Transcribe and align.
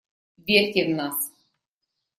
Верьте 0.47 0.85
в 0.87 0.95
нас. 0.95 1.17